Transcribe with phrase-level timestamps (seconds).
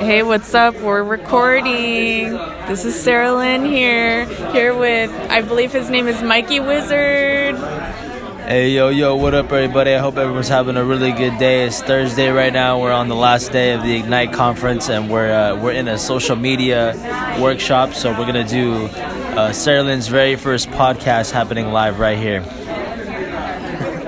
[0.00, 0.74] Hey, what's up?
[0.80, 2.32] We're recording.
[2.66, 7.56] This is Sarah Lynn here, here with, I believe his name is Mikey Wizard.
[8.48, 9.94] Hey, yo, yo, what up, everybody?
[9.94, 11.66] I hope everyone's having a really good day.
[11.66, 12.80] It's Thursday right now.
[12.80, 15.98] We're on the last day of the Ignite conference, and we're uh, we're in a
[15.98, 16.94] social media
[17.40, 17.92] workshop.
[17.94, 22.40] So we're gonna do uh, Sarah Lynn's very first podcast happening live right here.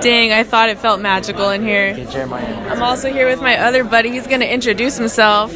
[0.00, 1.90] Dang, I thought it felt magical in here.
[1.92, 2.70] Okay, Jeremiah.
[2.70, 4.10] I'm also here with my other buddy.
[4.10, 5.52] He's going to introduce himself.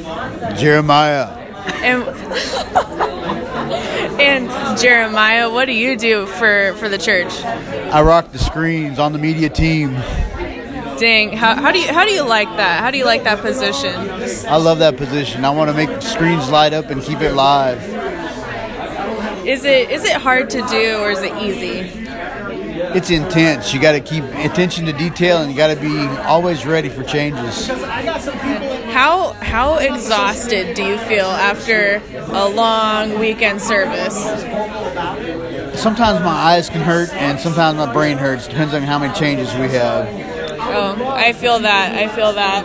[0.57, 1.27] Jeremiah.
[1.83, 2.03] And,
[4.20, 7.33] and Jeremiah, what do you do for, for the church?
[7.43, 9.93] I rock the screens on the media team.
[10.98, 12.81] Dang, how, how do you how do you like that?
[12.81, 13.92] How do you like that position?
[14.48, 15.45] I love that position.
[15.45, 17.83] I want to make screens light up and keep it live.
[19.45, 22.04] Is it is it hard to do or is it easy?
[22.95, 23.75] It's intense.
[23.75, 27.03] You got to keep attention to detail and you got to be always ready for
[27.03, 27.67] changes.
[28.93, 34.15] How how exhausted do you feel after a long weekend service?
[35.78, 38.47] Sometimes my eyes can hurt and sometimes my brain hurts.
[38.47, 40.09] Depends on how many changes we have.
[40.61, 41.97] Oh, I feel that.
[41.97, 42.65] I feel that.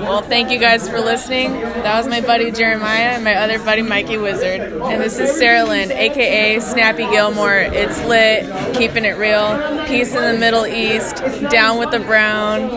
[0.00, 1.52] Well, thank you guys for listening.
[1.52, 4.60] That was my buddy Jeremiah and my other buddy Mikey Wizard.
[4.60, 7.58] And this is Sarah Lynn, aka Snappy Gilmore.
[7.58, 9.86] It's lit, keeping it real.
[9.86, 11.16] Peace in the Middle East,
[11.50, 12.68] down with the brown,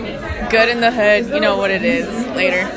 [0.50, 1.28] good in the hood.
[1.28, 2.08] You know what it is.
[2.36, 2.68] Later.